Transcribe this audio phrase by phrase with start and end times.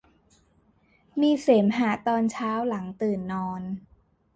[1.21, 3.61] มีเสมหะตอนเช้าหลังตื่นนอน